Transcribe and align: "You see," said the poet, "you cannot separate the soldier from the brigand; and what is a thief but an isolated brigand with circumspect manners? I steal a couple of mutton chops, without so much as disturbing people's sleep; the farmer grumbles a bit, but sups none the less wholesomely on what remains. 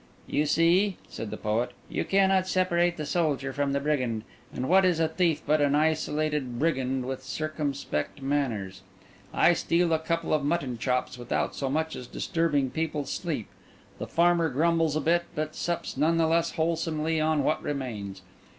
"You 0.25 0.47
see," 0.47 0.97
said 1.09 1.29
the 1.29 1.37
poet, 1.37 1.73
"you 1.87 2.03
cannot 2.03 2.47
separate 2.47 2.97
the 2.97 3.05
soldier 3.05 3.53
from 3.53 3.71
the 3.71 3.79
brigand; 3.79 4.23
and 4.51 4.67
what 4.67 4.83
is 4.83 4.99
a 4.99 5.07
thief 5.07 5.43
but 5.45 5.61
an 5.61 5.75
isolated 5.75 6.57
brigand 6.57 7.05
with 7.05 7.21
circumspect 7.21 8.19
manners? 8.19 8.81
I 9.31 9.53
steal 9.53 9.93
a 9.93 9.99
couple 9.99 10.33
of 10.33 10.43
mutton 10.43 10.79
chops, 10.79 11.19
without 11.19 11.53
so 11.53 11.69
much 11.69 11.95
as 11.95 12.07
disturbing 12.07 12.71
people's 12.71 13.11
sleep; 13.11 13.47
the 13.99 14.07
farmer 14.07 14.49
grumbles 14.49 14.95
a 14.95 15.01
bit, 15.01 15.25
but 15.35 15.53
sups 15.53 15.95
none 15.95 16.17
the 16.17 16.25
less 16.25 16.53
wholesomely 16.53 17.19
on 17.21 17.43
what 17.43 17.61
remains. 17.61 18.23